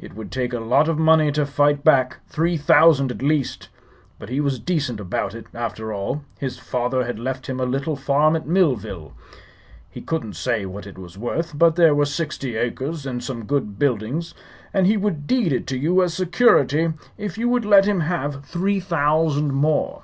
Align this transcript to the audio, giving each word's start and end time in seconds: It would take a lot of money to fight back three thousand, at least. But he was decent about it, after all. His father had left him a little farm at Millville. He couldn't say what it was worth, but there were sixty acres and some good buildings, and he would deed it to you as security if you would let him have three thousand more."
It 0.00 0.14
would 0.14 0.32
take 0.32 0.54
a 0.54 0.60
lot 0.60 0.88
of 0.88 0.98
money 0.98 1.30
to 1.32 1.44
fight 1.44 1.84
back 1.84 2.20
three 2.26 2.56
thousand, 2.56 3.10
at 3.10 3.20
least. 3.20 3.68
But 4.18 4.30
he 4.30 4.40
was 4.40 4.58
decent 4.58 4.98
about 4.98 5.34
it, 5.34 5.44
after 5.52 5.92
all. 5.92 6.22
His 6.38 6.58
father 6.58 7.04
had 7.04 7.18
left 7.18 7.48
him 7.48 7.60
a 7.60 7.66
little 7.66 7.94
farm 7.94 8.34
at 8.34 8.46
Millville. 8.46 9.12
He 9.90 10.00
couldn't 10.00 10.36
say 10.36 10.64
what 10.64 10.86
it 10.86 10.96
was 10.96 11.18
worth, 11.18 11.52
but 11.58 11.76
there 11.76 11.94
were 11.94 12.06
sixty 12.06 12.56
acres 12.56 13.04
and 13.04 13.22
some 13.22 13.44
good 13.44 13.78
buildings, 13.78 14.32
and 14.72 14.86
he 14.86 14.96
would 14.96 15.26
deed 15.26 15.52
it 15.52 15.66
to 15.66 15.76
you 15.76 16.02
as 16.02 16.14
security 16.14 16.94
if 17.18 17.36
you 17.36 17.50
would 17.50 17.66
let 17.66 17.84
him 17.84 18.00
have 18.00 18.46
three 18.46 18.80
thousand 18.80 19.52
more." 19.52 20.00